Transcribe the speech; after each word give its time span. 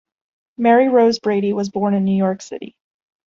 Mary 0.57 0.89
Rose 0.89 1.19
Brady 1.19 1.53
was 1.53 1.69
born 1.69 1.93
in 1.93 2.05
New 2.05 2.17
York 2.17 2.41
City. 2.41 2.75